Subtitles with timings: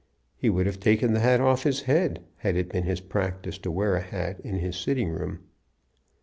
[0.35, 3.69] He would have taken the hat off his head, had it been his practice to
[3.69, 5.41] wear a hat in his sitting room.